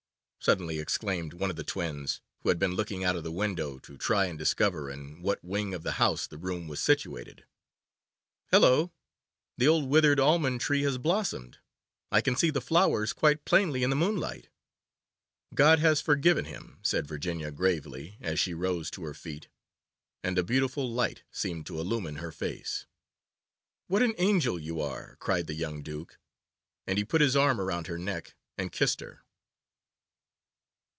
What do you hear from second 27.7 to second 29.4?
her neck and kissed her.